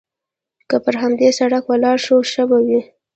[0.69, 2.81] که پر همدې سړک ولاړ شو، ښه به وي.